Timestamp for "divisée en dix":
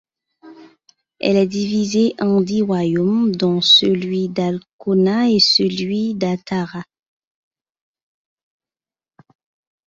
1.45-2.63